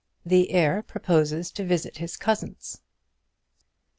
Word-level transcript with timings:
THE 0.25 0.51
HEIR 0.51 0.81
PROPOSES 0.81 1.51
TO 1.51 1.63
VISIT 1.63 1.97
HIS 1.97 2.17
COUSINS. 2.17 2.81